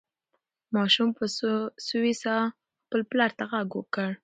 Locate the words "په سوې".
1.17-2.13